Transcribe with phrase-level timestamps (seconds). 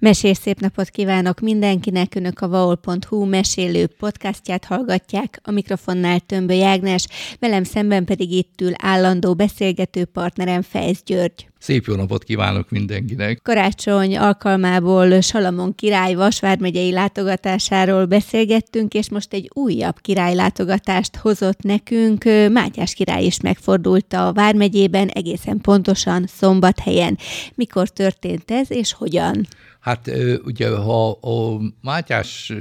[0.00, 7.06] Mesés szép napot kívánok mindenkinek, Önök a vaol.hu mesélő podcastját hallgatják, a mikrofonnál Tömbö Jágnes,
[7.38, 11.48] velem szemben pedig itt ül állandó beszélgető partnerem Fejsz György.
[11.58, 13.40] Szép jó napot kívánok mindenkinek!
[13.42, 21.62] Karácsony alkalmából Salamon király Vasvár megyei látogatásáról beszélgettünk, és most egy újabb király látogatást hozott
[21.62, 22.24] nekünk.
[22.52, 27.18] Mátyás király is megfordult a Vármegyében, egészen pontosan Szombathelyen.
[27.54, 29.46] Mikor történt ez, és hogyan?
[29.88, 30.10] Hát
[30.44, 32.52] ugye, ha a Mátyás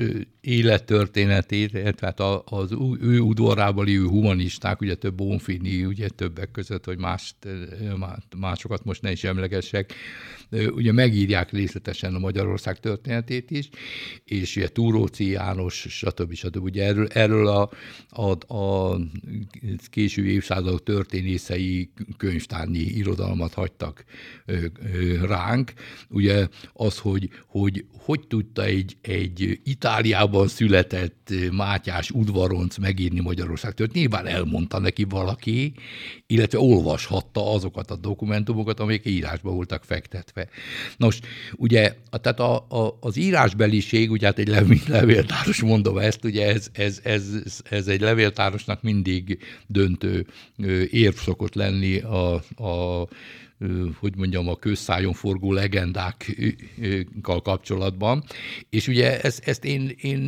[0.47, 6.97] élettörténetét, illetve hát az ő udvarából lévő humanisták, ugye több Bonfini, ugye többek között, hogy
[6.97, 7.35] más,
[8.37, 9.93] másokat most ne is emlegessek,
[10.51, 13.69] ugye megírják részletesen a Magyarország történetét is,
[14.23, 16.33] és ugye Túróci János, stb.
[16.33, 16.63] stb.
[16.63, 17.69] Ugye erről, erről a,
[18.09, 18.97] a, a
[19.89, 24.03] késő évszázadok történészei könyvtárnyi irodalmat hagytak
[25.21, 25.73] ránk.
[26.09, 34.09] Ugye az, hogy hogy, hogy tudta egy, egy Itáliában született Mátyás udvaronc megírni Magyarország történet.
[34.09, 35.73] Nyilván elmondta neki valaki,
[36.27, 40.47] illetve olvashatta azokat a dokumentumokat, amelyek írásba voltak fektetve.
[40.97, 41.19] Nos,
[41.55, 44.47] ugye, tehát a, a, az írásbeliség, ugye hát egy
[44.87, 47.25] levéltáros mondom ezt, ugye ez, ez, ez,
[47.69, 50.27] ez egy levéltárosnak mindig döntő
[50.91, 53.07] érv szokott lenni a, a
[53.99, 58.23] hogy mondjam, a közszájon forgó legendákkal kapcsolatban.
[58.69, 60.21] És ugye ezt, ezt én, én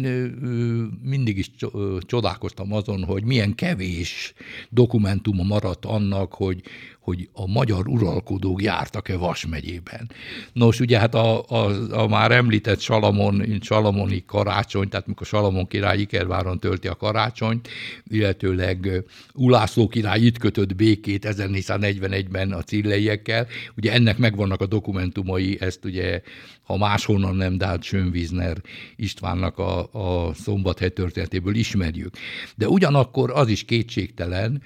[1.03, 1.51] mindig is
[1.99, 4.33] csodálkoztam azon, hogy milyen kevés
[4.69, 6.61] dokumentuma maradt annak, hogy,
[7.09, 10.11] hogy a magyar uralkodók jártak-e Vas megyében.
[10.53, 15.99] Nos, ugye hát a, a, a már említett Salamon, Salamoni karácsony, tehát mikor Salamon király
[15.99, 17.67] Ikerváron tölti a karácsonyt,
[18.07, 25.85] illetőleg Ulászló király itt kötött békét 1441-ben a cilleiekkel, ugye ennek megvannak a dokumentumai, ezt
[25.85, 26.21] ugye
[26.63, 28.57] ha máshonnan nem, de hát Sönvízner
[28.95, 29.89] Istvánnak a,
[30.27, 32.15] a szombathely történetéből ismerjük.
[32.55, 34.61] De ugyanakkor az is kétségtelen,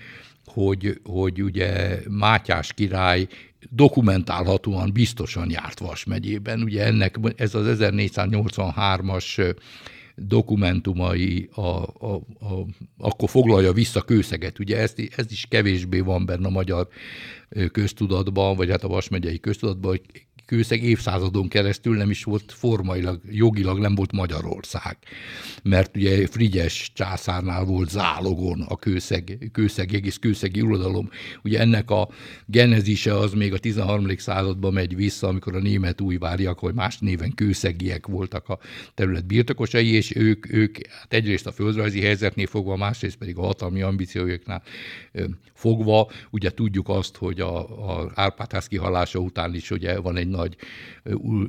[0.45, 3.27] hogy, hogy ugye Mátyás király
[3.69, 6.61] dokumentálhatóan biztosan járt Vas megyében.
[6.61, 9.55] Ugye ennek ez az 1483-as
[10.15, 12.67] dokumentumai a, a, a,
[12.97, 14.59] akkor foglalja vissza kőszeget.
[14.59, 16.87] Ugye ez, ez is kevésbé van benne a magyar
[17.71, 23.21] köztudatban, vagy hát a Vas megyei köztudatban, hogy kőszeg évszázadon keresztül nem is volt formailag,
[23.29, 24.97] jogilag nem volt Magyarország.
[25.63, 31.09] Mert ugye Frigyes császárnál volt zálogon a kőszeg, kőszeg egész kőszegi uradalom.
[31.43, 32.09] Ugye ennek a
[32.45, 34.17] genezise az még a 13.
[34.17, 38.59] században megy vissza, amikor a német újváriak, vagy más néven kőszegiek voltak a
[38.93, 43.81] terület birtokosai, és ők, ők hát egyrészt a földrajzi helyzetnél fogva, másrészt pedig a hatalmi
[43.81, 44.63] ambícióiknál
[45.53, 47.57] fogva, ugye tudjuk azt, hogy a,
[47.89, 50.42] a Árpádház kihalása után is ugye van egy nagy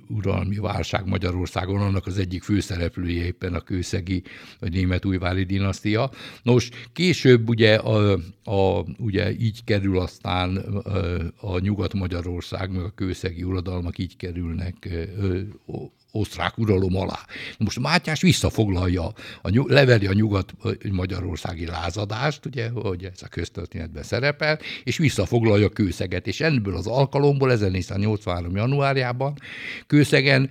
[0.09, 4.23] uralmi válság Magyarországon, annak az egyik főszereplője éppen a kőszegi,
[4.61, 6.11] vagy német újvári dinasztia.
[6.43, 10.57] Nos, később ugye, a, a, ugye így kerül aztán
[11.41, 14.89] a Nyugat-Magyarország, meg a kőszegi uradalmak így kerülnek
[16.15, 17.19] osztrák uralom alá.
[17.59, 24.97] Most Mátyás visszafoglalja, a, leveli a nyugat-magyarországi lázadást, ugye, hogy ez a köztörténetben szerepel, és
[24.97, 28.57] visszafoglalja Kőszeget, és ebből az alkalomból 1483.
[28.57, 29.35] januárjában
[29.87, 30.51] Kőszegen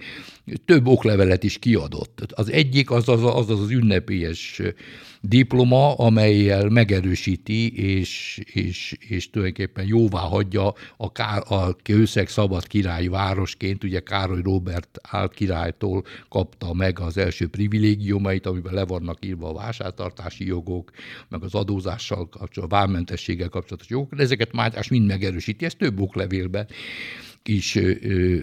[0.65, 2.25] több oklevelet is kiadott.
[2.31, 4.61] Az egyik az az az, az, az ünnepélyes
[5.25, 13.07] diploma, amelyel megerősíti és, és, és tulajdonképpen jóvá hagyja a, Ká- a Kőszeg szabad királyi
[13.07, 19.49] városként, ugye Károly Robert ált királytól kapta meg az első privilégiumait, amiben le vannak írva
[19.49, 20.91] a vásártartási jogok,
[21.29, 25.99] meg az adózással kapcsolatos, a vámmentességgel kapcsolatos jogok, de ezeket Mátyás mind megerősíti, ez több
[25.99, 26.67] oklevélben
[27.43, 28.37] is ö, ö,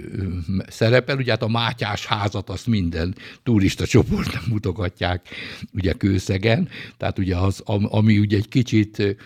[0.69, 1.17] szerepel.
[1.17, 5.29] Ugye hát a Mátyás házat azt minden turista csoportnak mutogatják
[5.73, 9.17] ugye Kőszegen, tehát ugye az, ami ugye egy kicsit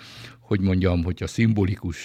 [0.40, 1.98] hogy mondjam, hogyha szimbolikus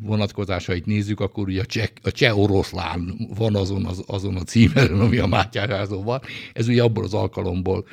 [0.00, 5.00] vonatkozásait nézzük, akkor ugye a cseh, a cseh oroszlán van azon, az, azon a címeren,
[5.00, 6.20] ami a Mátyás házon van.
[6.52, 7.86] Ez ugye abból az alkalomból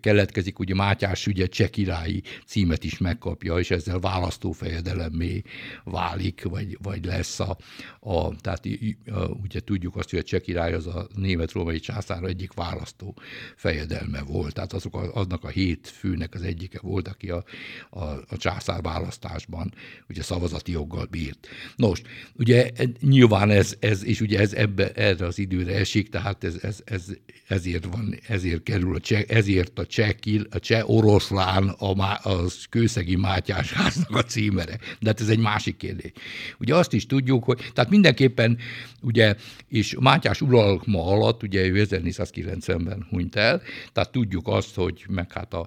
[0.00, 5.42] keletkezik, ugye Mátyás ügye cseh királyi címet is megkapja, és ezzel választófejedelemmé
[5.84, 7.56] válik, vagy, vagy lesz a,
[8.00, 8.68] a tehát
[9.06, 13.16] a, ugye tudjuk azt, hogy a cseh király az a német-római császár egyik választó
[13.56, 17.44] fejedelme volt, tehát azok a, aznak a hét főnek az egyike volt, aki a,
[17.90, 19.74] a, a császár választásban
[20.08, 21.48] ugye szavazati joggal bírt.
[21.76, 22.02] Nos,
[22.34, 22.70] ugye
[23.00, 27.12] nyilván ez, ez és ugye ez ebbe, erre az időre esik, tehát ez, ez, ez
[27.50, 30.10] ezért van, ezért kerül a cseh, ezért azért a cseh,
[30.50, 34.78] a cseh oroszlán a, má, a kőszegi Mátyás háznak a címere.
[35.00, 36.12] De hát ez egy másik kérdés.
[36.58, 38.58] Ugye azt is tudjuk, hogy tehát mindenképpen
[39.02, 39.34] ugye,
[39.68, 43.62] és Mátyás uralma alatt, ugye ő 1490-ben hunyt el,
[43.92, 45.66] tehát tudjuk azt, hogy meg hát a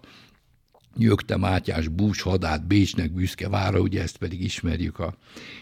[0.97, 5.15] Nyögte Mátyás bús hadát Bécsnek büszke vára, ugye ezt pedig ismerjük a,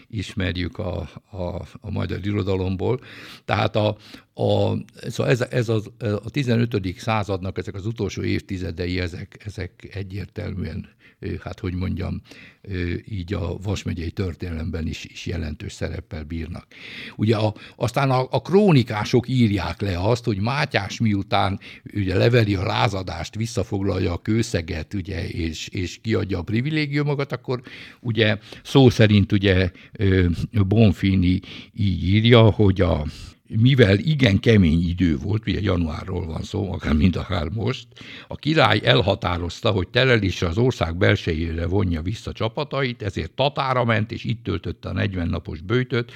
[0.08, 3.00] ismerjük a, a, a magyar irodalomból.
[3.44, 3.96] Tehát a,
[4.42, 4.76] a,
[5.08, 6.94] szóval ez, ez az, a 15.
[6.98, 10.88] századnak ezek az utolsó évtizedei, ezek, ezek egyértelműen
[11.42, 12.20] hát hogy mondjam,
[13.08, 16.66] így a Vas megyei történelemben is, is jelentős szereppel bírnak.
[17.16, 21.60] Ugye a, aztán a, a krónikások írják le azt, hogy Mátyás miután
[21.94, 27.62] ugye leveri a lázadást, visszafoglalja a kőszeget, ugye, és, és kiadja a privilégiumokat, akkor
[28.00, 29.70] ugye szó szerint ugye
[30.66, 31.40] Bonfini
[31.74, 33.06] így írja, hogy a
[33.60, 37.86] mivel igen kemény idő volt, ugye januárról van szó, akár mint akár most,
[38.28, 44.24] a király elhatározta, hogy terelésre az ország belsejére vonja vissza csapatait, ezért Tatára ment, és
[44.24, 46.12] itt töltötte a 40 napos bőtöt,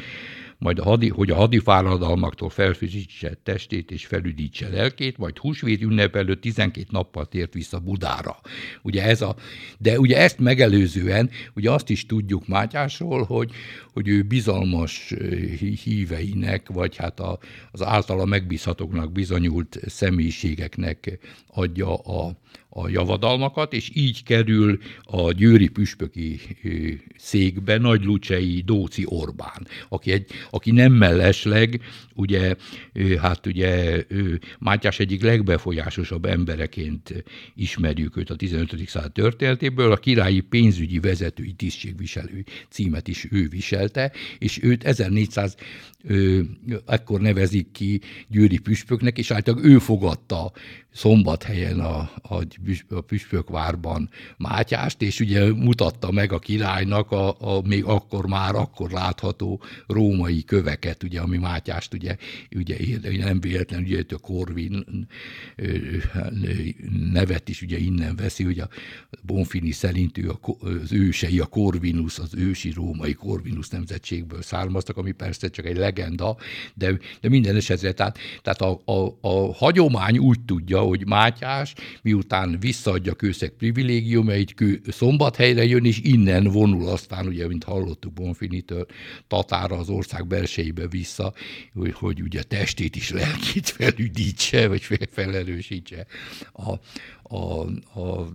[0.58, 6.40] majd a hadi, hogy a hadifáradalmaktól felfrissítse testét és felüdítse lelkét, majd húsvét ünnep előtt
[6.40, 8.36] 12 nappal tért vissza Budára.
[8.82, 9.36] Ugye ez a,
[9.78, 13.50] de ugye ezt megelőzően, ugye azt is tudjuk Mátyásról, hogy,
[13.92, 15.14] hogy ő bizalmas
[15.82, 17.38] híveinek, vagy hát a,
[17.70, 22.36] az általa megbízhatóknak bizonyult személyiségeknek adja a,
[22.68, 26.40] a javadalmakat, és így kerül a győri püspöki
[27.16, 31.80] székbe Nagy Lucsei Dóci Orbán, aki, egy, aki nem mellesleg,
[32.14, 32.54] ugye,
[33.20, 34.02] hát ugye
[34.58, 38.88] Mátyás egyik legbefolyásosabb embereként ismerjük őt a 15.
[38.88, 45.56] század történetéből, a királyi pénzügyi vezetői tisztségviselő címet is ő viselte, és őt 1400
[46.86, 50.52] ekkor nevezik ki győri püspöknek, és általában ő fogadta
[50.92, 52.42] szombathelyen a, a,
[52.88, 58.90] a Püspökvárban Mátyást, és ugye mutatta meg a királynak a, a még akkor már akkor
[58.90, 62.16] látható római köveket, ugye, ami Mátyást ugye,
[62.56, 62.76] ugye
[63.18, 65.06] nem véletlen, ugye a Corvin
[67.12, 68.68] nevet is ugye innen veszi, hogy a
[69.22, 75.48] Bonfini szerint ő az ősei, a Corvinus, az ősi római Corvinus nemzetségből származtak, ami persze
[75.48, 76.36] csak egy legenda,
[76.74, 82.56] de, de minden esetre, tehát, tehát a, a, a hagyomány úgy tudja, hogy Mátyás miután
[82.60, 88.86] visszaadja kőszeg privilégiumait, kő, szombathelyre jön, és innen vonul aztán, ugye, mint hallottuk Bonfinitől,
[89.26, 91.34] Tatára az ország belsejébe vissza,
[91.74, 96.06] hogy, hogy ugye testét is lelkét felüdítse, vagy felerősítse
[96.52, 96.72] a,
[97.36, 97.60] a,
[98.00, 98.28] a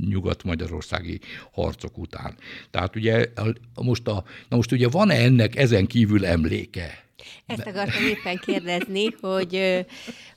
[0.00, 1.20] nyugat-magyarországi
[1.52, 2.34] harcok után.
[2.70, 3.26] Tehát ugye
[3.74, 7.04] most, a, na most ugye van-e ennek ezen kívül emléke?
[7.46, 9.84] Ezt akartam éppen kérdezni, hogy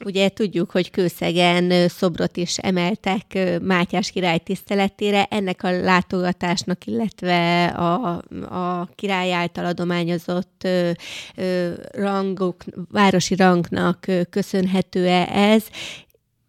[0.06, 5.24] ugye tudjuk, hogy Kőszegen szobrot is emeltek Mátyás király tiszteletére.
[5.24, 10.68] Ennek a látogatásnak, illetve a, a király által adományozott
[11.92, 15.64] rangok, városi rangnak köszönhető-e ez,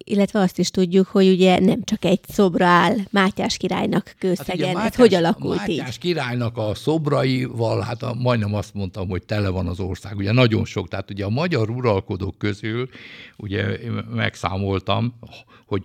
[0.09, 4.65] illetve azt is tudjuk, hogy ugye nem csak egy szobra áll Mátyás királynak kőszegen.
[4.65, 5.77] Hát Mátyás, Ez hogy alakult Mátyás így?
[5.77, 10.17] Mátyás királynak a szobraival, hát a, majdnem azt mondtam, hogy tele van az ország.
[10.17, 12.89] Ugye nagyon sok, tehát ugye a magyar uralkodók közül,
[13.37, 13.77] ugye
[14.13, 15.19] megszámoltam,
[15.65, 15.83] hogy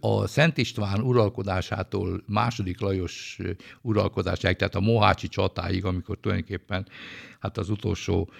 [0.00, 3.38] a Szent István uralkodásától második Lajos
[3.82, 6.86] uralkodásáig, tehát a Mohácsi csatáig, amikor tulajdonképpen
[7.40, 8.30] hát az utolsó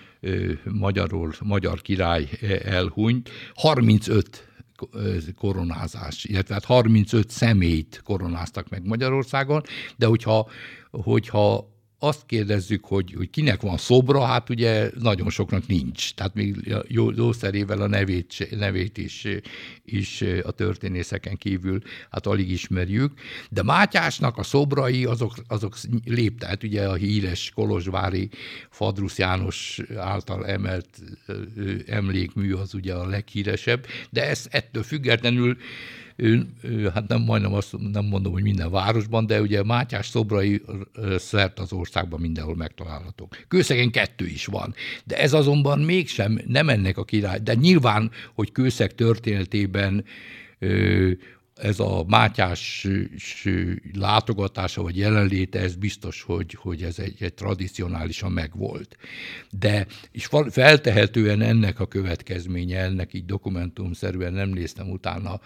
[0.64, 2.28] magyarul, magyar király
[2.64, 4.49] elhunyt, 35
[5.36, 9.62] koronázás, illetve hát 35 személyt koronáztak meg Magyarországon,
[9.96, 10.48] de hogyha,
[10.90, 11.68] hogyha
[12.02, 16.14] azt kérdezzük, hogy, hogy kinek van szobra, hát ugye nagyon soknak nincs.
[16.14, 19.26] Tehát még jó, jó szerével a nevét, nevét is,
[19.84, 23.12] is a történészeken kívül hát alig ismerjük.
[23.50, 28.28] De Mátyásnak a szobrai azok, azok lép, tehát ugye a híres Kolozsvári
[28.70, 30.88] Fadrusz János által emelt
[31.86, 35.56] emlékmű az ugye a leghíresebb, de ez ettől függetlenül
[36.20, 40.62] ő, ő, hát nem majdnem azt nem mondom, hogy minden városban, de ugye Mátyás szobrai
[41.16, 43.44] szert az országban mindenhol megtalálhatók.
[43.48, 44.74] Kőszegen kettő is van,
[45.04, 50.04] de ez azonban mégsem nem ennek a király, de nyilván, hogy kőszeg történetében
[51.62, 52.86] ez a Mátyás
[53.92, 58.96] látogatása vagy jelenléte, ez biztos, hogy, hogy ez egy, egy tradicionálisan megvolt.
[59.50, 65.40] De, és feltehetően ennek a következménye, ennek így dokumentumszerűen nem néztem utána,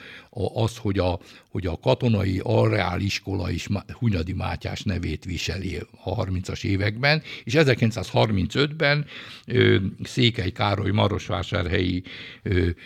[0.54, 1.18] az, hogy a,
[1.48, 9.06] hogy a katonai alreál iskola is Hunyadi Mátyás nevét viseli a 30-as években, és 1935-ben
[10.02, 12.02] Székely Károly Marosvásárhelyi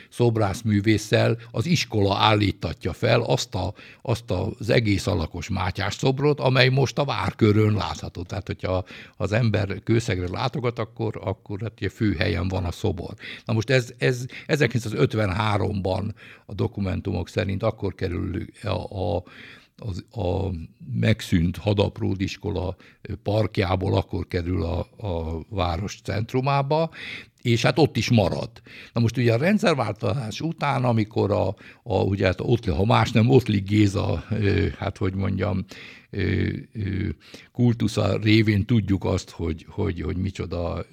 [0.08, 3.72] szobrászművésszel az iskola állítatja fel azt, a,
[4.02, 8.22] azt az egész alakos Mátyás szobrot, amely most a várkörön látható.
[8.22, 8.84] Tehát, hogyha
[9.16, 13.14] az ember kőszegre látogat, akkor, akkor hát fő helyen van a szobor.
[13.44, 16.14] Na most ez, ez 1953-ban
[16.46, 19.22] a dokumentumok szerint akkor kerül a, a
[19.80, 20.50] az, a
[20.92, 22.76] megszűnt hadapródiskola
[23.22, 26.90] parkjából akkor kerül a, a város centrumába,
[27.49, 28.50] és hát ott is marad.
[28.93, 31.49] Na most ugye a rendszerváltás után, amikor a,
[31.83, 34.25] a ugye hát ott, ha más nem, ott Géza,
[34.78, 35.64] hát hogy mondjam,
[37.52, 40.85] kultusza révén tudjuk azt, hogy, hogy, hogy micsoda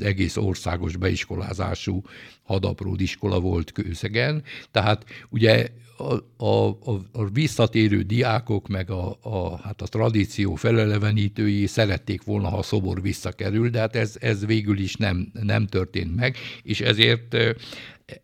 [0.00, 2.02] egész országos beiskolázású
[2.42, 4.42] hadapród iskola volt Kőszegen.
[4.70, 5.68] Tehát ugye
[6.02, 6.68] a, a,
[7.12, 13.02] a visszatérő diákok, meg a, a, hát a tradíció felelevenítői szerették volna, ha a szobor
[13.02, 17.36] visszakerül, de hát ez, ez végül is nem, nem történt meg, és ezért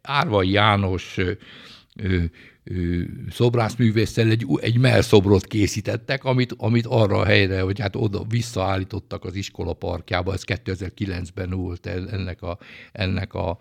[0.03, 1.19] Árvai János
[3.31, 9.35] szobrászművésszel egy, egy melszobrot készítettek, amit, amit arra a helyre, hogy hát oda visszaállítottak az
[9.35, 12.59] iskola parkjába, ez 2009-ben volt ennek a,
[12.93, 13.59] ennek a,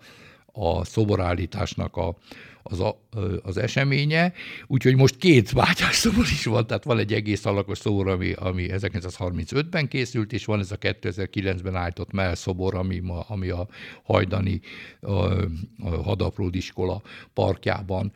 [0.52, 2.16] a szoborállításnak a,
[2.62, 3.00] az, a,
[3.42, 4.32] az eseménye,
[4.66, 8.66] úgyhogy most két Mátyás szobor is van, tehát van egy egész alakos szobor, ami, ami
[8.70, 13.68] 1935-ben készült, és van ez a 2009-ben állított melszobor, ami, ma, ami a
[14.02, 14.60] hajdani
[15.00, 15.12] a,
[15.78, 18.12] a hadapródiskola parkjában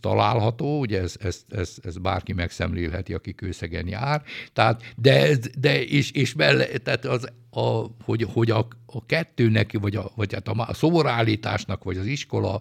[0.00, 4.22] található, ugye ez, ez, ez, ez bárki megszemlélheti, aki kőszegen jár,
[4.52, 9.96] tehát, de, de és, és melle, tehát az, a, hogy, hogy a, a kettőnek, vagy,
[9.96, 12.60] a, vagy hát a szoborállításnak, vagy az iskola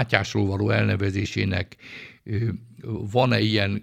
[0.00, 1.76] Mátyásról való elnevezésének
[3.10, 3.82] van-e ilyen,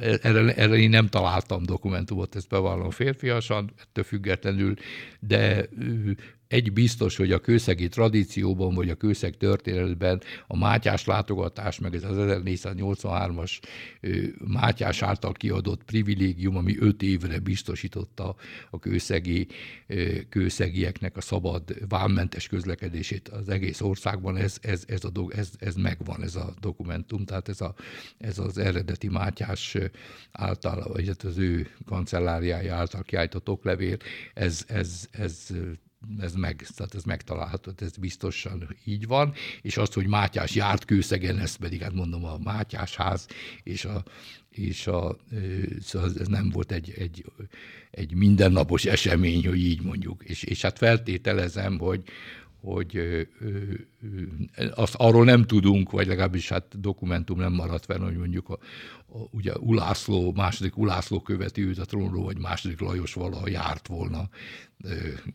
[0.00, 4.74] erre, erre én nem találtam dokumentumot, ezt bevallom férfiasan, ettől függetlenül,
[5.20, 5.68] de
[6.52, 12.04] egy biztos, hogy a kőszegi tradícióban, vagy a kőszeg történetben a Mátyás látogatás, meg ez
[12.04, 13.60] az 1483-as
[14.38, 18.36] Mátyás által kiadott privilégium, ami öt évre biztosította
[18.70, 19.46] a kőszegi,
[20.28, 26.22] kőszegieknek a szabad vámmentes közlekedését az egész országban, ez, ez, ez, a, ez, ez megvan,
[26.22, 27.74] ez a dokumentum, tehát ez, a,
[28.18, 29.76] ez az eredeti Mátyás
[30.32, 33.96] által, vagy hát az ő kancelláriája által kiállított oklevél,
[34.34, 35.50] ez, ez, ez
[36.20, 39.32] ez, meg, tehát ez megtalálható, ez biztosan így van,
[39.62, 43.26] és azt, hogy Mátyás járt kőszegen, ezt pedig hát mondom a Mátyás ház,
[43.62, 44.04] és, a,
[44.50, 45.16] és a,
[45.80, 47.24] szóval ez nem volt egy, egy,
[47.90, 50.22] egy mindennapos esemény, hogy így mondjuk.
[50.24, 52.02] És, és hát feltételezem, hogy,
[52.62, 53.00] hogy
[54.74, 58.58] azt arról nem tudunk, vagy legalábbis hát dokumentum nem maradt fel, hogy mondjuk a,
[59.06, 64.28] a, ugye Ulászló, második Ulászló követi őt a trónról, vagy második Lajos valaha járt volna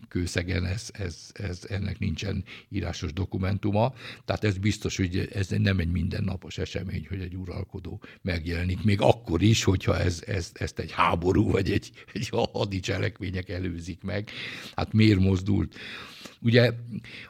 [0.07, 3.93] kőszegen, ez, ez, ez, ennek nincsen írásos dokumentuma.
[4.25, 9.41] Tehát ez biztos, hogy ez nem egy mindennapos esemény, hogy egy uralkodó megjelenik, még akkor
[9.41, 14.29] is, hogyha ez, ez, ezt egy háború vagy egy, egy hadicselekmények előzik meg.
[14.75, 15.75] Hát miért mozdult?
[16.41, 16.71] Ugye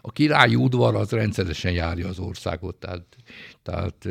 [0.01, 3.15] a királyi udvar az rendszeresen járja az országot, tehát,
[3.63, 4.07] tehát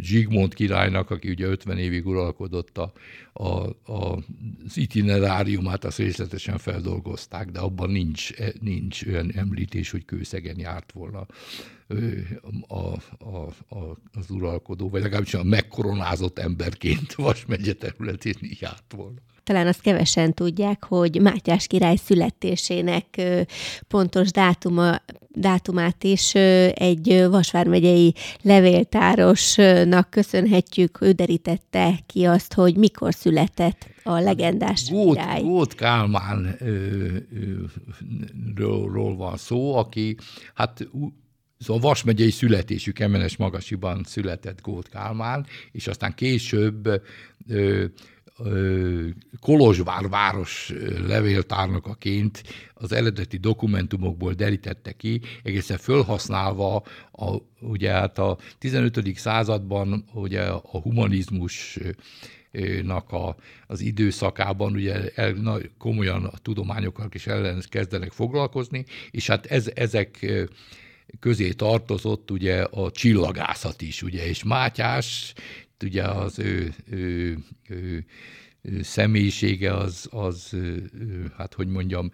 [0.00, 2.92] Zsigmond királynak, aki ugye 50 évig uralkodott, a,
[3.32, 3.48] a,
[3.92, 4.22] a,
[4.66, 10.92] az itineráriumát azt részletesen feldolgozták, de abban nincs, e, nincs olyan említés, hogy kőszegen járt
[10.92, 11.26] volna
[12.66, 12.76] a,
[13.18, 19.66] a, a, az uralkodó, vagy legalábbis a megkoronázott emberként Vas megye területén járt volna talán
[19.66, 23.22] azt kevesen tudják, hogy Mátyás király születésének
[23.88, 24.96] pontos dátuma,
[25.28, 26.34] dátumát is
[26.74, 31.00] egy Vasvár megyei levéltárosnak köszönhetjük.
[31.00, 35.40] Ő derítette ki azt, hogy mikor született a legendás Gót, király.
[35.40, 36.56] Gót Kálmán
[38.54, 40.16] ról van szó, aki
[40.54, 40.88] hát
[41.58, 47.02] Szóval Vas megyei születésű Kemenes Magasiban született Gót Kálmán, és aztán később
[47.48, 47.84] ö,
[49.40, 50.72] Kolozsvár város
[51.06, 52.42] levéltárnokaként
[52.74, 56.82] az eredeti dokumentumokból derítette ki, egészen fölhasználva
[57.12, 59.16] a, ugye hát a 15.
[59.16, 61.78] században ugye a humanizmus
[62.82, 69.26] nak a, az időszakában ugye el, na, komolyan a tudományokkal is ellen kezdenek foglalkozni, és
[69.26, 70.32] hát ez, ezek
[71.20, 75.34] közé tartozott ugye a csillagászat is, ugye, és Mátyás,
[75.82, 78.04] ugye az ő, ő, ő
[78.80, 80.56] személyisége az, az,
[81.36, 82.10] hát hogy mondjam,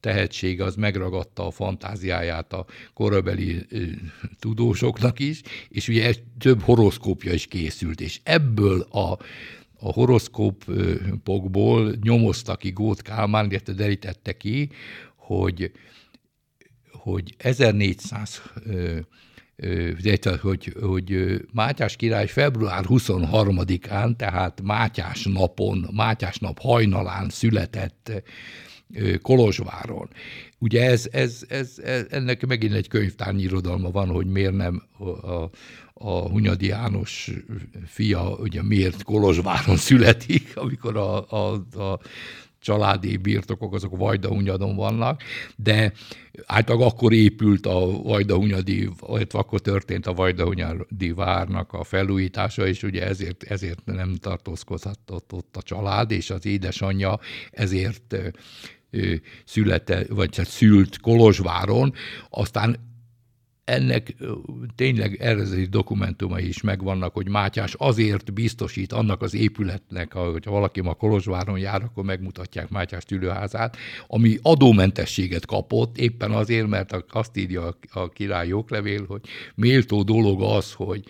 [0.00, 3.66] tehetsége az megragadta a fantáziáját a korabeli
[4.38, 9.12] tudósoknak is, és ugye több horoszkópja is készült, és ebből a,
[9.80, 14.70] a horoszkópokból nyomozta ki Gót Kálmán, illetve derítette ki,
[15.16, 15.72] hogy,
[16.92, 18.42] hogy 1400
[20.40, 28.22] hogy, hogy Mátyás király február 23-án, tehát Mátyás napon, Mátyás nap hajnalán született
[29.22, 30.08] Kolozsváron.
[30.58, 35.50] Ugye ez, ez, ez, ez, ennek megint egy könyvtárnyi irodalma van, hogy miért nem a,
[35.94, 37.30] a Hunyadi János
[37.86, 42.00] fia, ugye miért Kolozsváron születik, amikor a, a, a
[42.68, 45.22] családi birtokok, azok Vajdahunyadon vannak,
[45.56, 45.92] de
[46.46, 53.06] általában akkor épült a Vajdahunyadi, vagy akkor történt a Vajdahunyadi várnak a felújítása, és ugye
[53.06, 57.18] ezért, ezért nem tartózkodhatott ott a család, és az édesanyja
[57.50, 58.16] ezért
[59.44, 61.92] születe, vagy szült Kolozsváron,
[62.30, 62.87] aztán
[63.68, 64.14] ennek
[64.74, 70.94] tényleg eredeti dokumentumai is megvannak, hogy Mátyás azért biztosít annak az épületnek, hogyha valaki ma
[70.94, 78.08] Kolozsváron jár, akkor megmutatják Mátyás tülőházát, ami adómentességet kapott, éppen azért, mert azt írja a
[78.08, 79.20] király joglevél, hogy
[79.54, 81.04] méltó dolog az, hogy,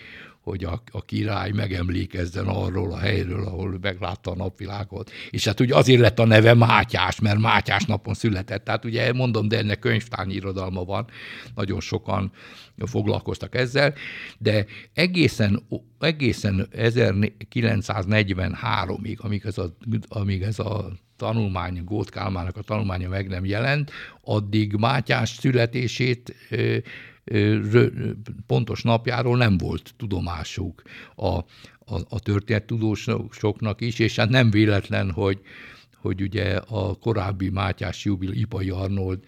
[0.48, 5.10] hogy a, a király megemlékezzen arról a helyről, ahol meglátta a napvilágot.
[5.30, 8.64] És hát ugye azért lett a neve Mátyás, mert Mátyás napon született.
[8.64, 11.06] Tehát ugye mondom, de ennek könyvtárnyi irodalma van,
[11.54, 12.32] nagyon sokan
[12.76, 13.94] foglalkoztak ezzel,
[14.38, 15.66] de egészen,
[15.98, 19.76] egészen 1943-ig, amíg ez a,
[20.08, 23.90] amíg ez a tanulmány, Gót Kálmának a tanulmánya meg nem jelent,
[24.20, 26.34] addig Mátyás születését
[28.46, 30.82] pontos napjáról nem volt tudomásuk
[31.14, 31.44] a, a,
[32.08, 35.40] a történettudósoknak is, és hát nem véletlen, hogy,
[35.96, 39.18] hogy ugye a korábbi Mátyás Jubil Ipai Arnold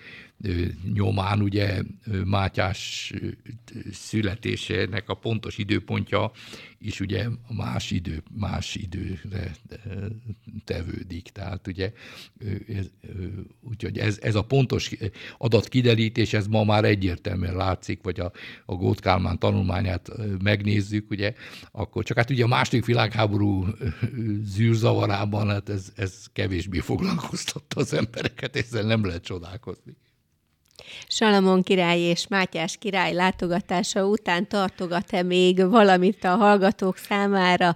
[0.93, 1.83] nyomán ugye
[2.25, 3.13] Mátyás
[3.93, 6.31] születésének a pontos időpontja
[6.79, 9.57] is ugye más idő, más időre
[10.65, 11.29] tevődik.
[11.29, 11.93] Tehát ugye
[12.69, 12.91] ez,
[13.61, 14.91] úgyhogy ez, ez a pontos
[15.39, 18.33] adatkiderítés, ez ma már egyértelműen látszik, vagy a,
[18.67, 20.11] a Gót Kálmán tanulmányát
[20.43, 21.35] megnézzük, ugye,
[21.71, 23.67] akkor csak hát ugye a második világháború
[24.43, 29.97] zűrzavarában hát ez, ez kevésbé foglalkoztatta az embereket, ezzel nem lehet csodálkozni.
[31.09, 37.73] Salamon király és Mátyás király látogatása után tartogat-e még valamit a hallgatók számára?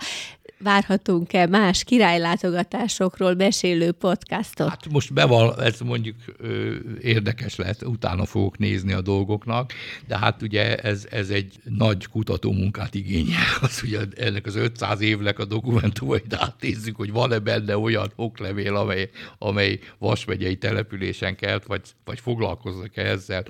[0.59, 4.69] Várhatunk-e más királylátogatásokról besélő podcastot?
[4.69, 9.73] Hát most beval, ez mondjuk ö, érdekes lehet, utána fogok nézni a dolgoknak,
[10.07, 13.43] de hát ugye ez, ez egy nagy kutatómunkát igényel.
[13.61, 19.11] Az ugye ennek az 500 évnek a dokumentumait átnézzük, hogy van-e benne olyan oklevél, amely,
[19.39, 23.45] amely Vasmegyei településen kelt, vagy, vagy foglalkoznak -e ezzel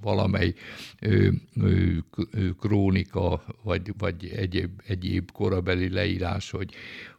[0.00, 0.54] valamely
[1.00, 1.28] ö,
[1.60, 1.92] ö,
[2.60, 6.70] krónika, vagy, vagy egyéb, egyéb korabeli leírás, hogy,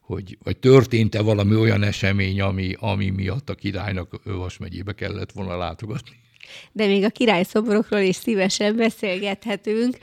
[0.02, 5.58] hogy vagy történt-e valami olyan esemény, ami, ami miatt a királynak Vas megyébe kellett volna
[5.58, 6.26] látogatni.
[6.72, 9.98] De még a királyszobrokról is szívesen beszélgethetünk,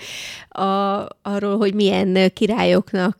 [0.48, 0.62] a,
[1.22, 3.18] arról, hogy milyen királyoknak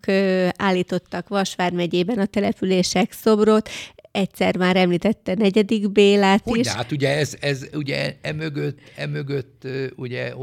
[0.56, 3.68] állítottak Vasvár megyében a települések szobrot.
[4.14, 6.66] Egyszer már említette negyedik Bélát hogy is.
[6.66, 10.34] Hát ugye ez, ez ugye emögött, emögött ugye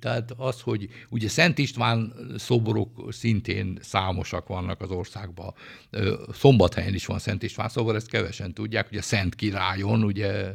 [0.00, 5.54] tehát az, hogy ugye Szent István szobrok szintén számosak vannak az országban.
[6.32, 10.52] Szombathelyen is van Szent István szobor, ezt kevesen tudják, ugye Szent Királyon, ugye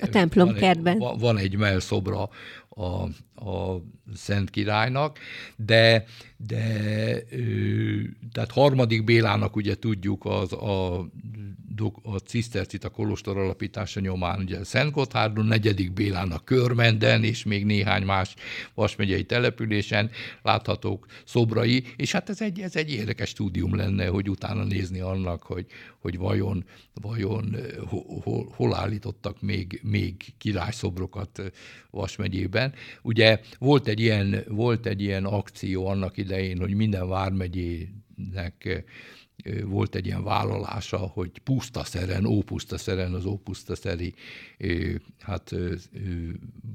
[0.00, 0.98] a templomkertben.
[0.98, 2.28] Van, van egy melszobra
[2.74, 3.02] a,
[3.50, 3.82] a
[4.14, 5.18] Szent Királynak,
[5.56, 6.04] de,
[6.36, 6.64] de
[8.32, 11.06] tehát harmadik Bélának ugye tudjuk az a
[12.02, 18.02] a cisztercit a kolostor alapítása nyomán, ugye Szent Gotthárdon, negyedik Bélának Körmenden, és még néhány
[18.02, 18.34] más
[18.74, 20.10] vasmegyei településen
[20.42, 25.42] láthatók szobrai, és hát ez egy, ez egy érdekes stúdium lenne, hogy utána nézni annak,
[25.42, 25.66] hogy,
[25.98, 27.56] hogy vajon, vajon
[28.22, 31.52] hol, hol állítottak még, még királyszobrokat
[31.90, 32.74] Vas megyében.
[33.02, 38.84] Ugye volt egy, ilyen, volt egy ilyen akció annak idején, hogy minden vármegyének
[39.64, 44.14] volt egy ilyen vállalása, hogy pusztaszeren, ópusztaszeren, az ópusztaszeri
[45.18, 45.54] hát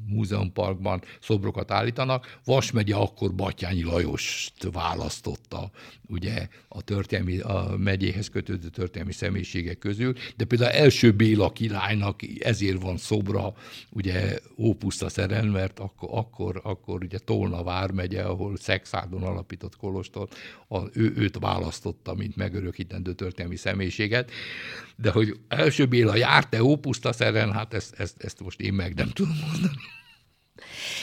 [0.07, 2.39] múzeumparkban szobrokat állítanak.
[2.45, 5.71] Vas megye akkor Batyányi Lajost választotta
[6.07, 12.81] ugye a, történelmi, a megyéhez kötődő történelmi személyiségek közül, de például első Béla királynak ezért
[12.81, 13.53] van szobra,
[13.89, 20.27] ugye Ópuszta Szeren, mert akkor, akkor, akkor ugye Tolna vármegye, ahol Szexádon alapított kolostor,
[20.67, 24.31] a, ő, őt választotta, mint megörökítendő történelmi személyiséget,
[24.95, 29.09] de hogy első Béla járt-e Ópuszta Szeren, hát ezt, ezt, ezt most én meg nem
[29.09, 29.81] tudom mondani.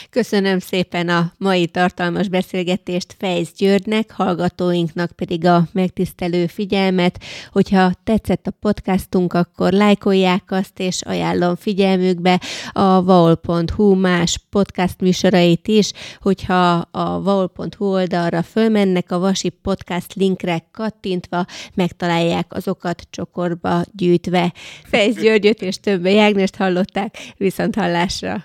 [0.09, 7.23] Köszönöm szépen a mai tartalmas beszélgetést Fejsz Györgynek, hallgatóinknak pedig a megtisztelő figyelmet.
[7.51, 12.41] Hogyha tetszett a podcastunk, akkor lájkolják azt, és ajánlom figyelmükbe
[12.71, 20.67] a vaol.hu más podcast műsorait is, hogyha a vaol.hu oldalra fölmennek, a Vasi Podcast linkre
[20.71, 24.53] kattintva megtalálják azokat csokorba gyűjtve.
[24.83, 28.33] Fejsz Györgyöt és több Jágnest hallották, viszont hallásra!